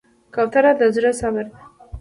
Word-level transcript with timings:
کوتره 0.33 0.71
د 0.79 0.81
زړه 0.95 1.11
صبر 1.19 1.45
ده. 1.51 1.57